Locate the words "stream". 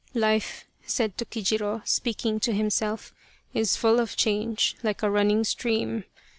5.43-6.05